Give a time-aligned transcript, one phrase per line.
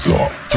[0.00, 0.49] 时候。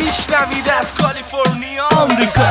[0.00, 1.86] میشنوید از کالیفرنیا.
[1.86, 2.42] آمریکا.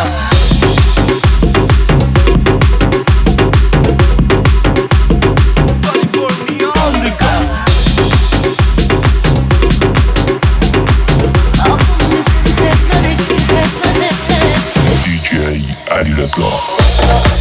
[16.20, 17.39] Let's go.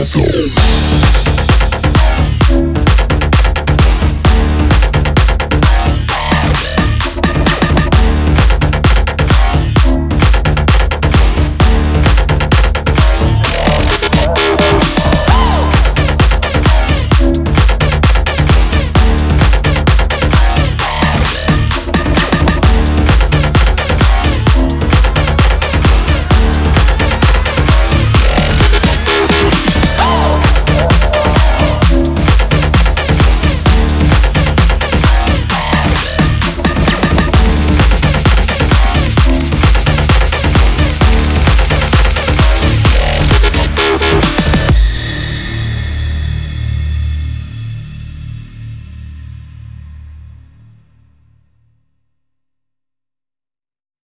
[0.00, 0.59] Castle.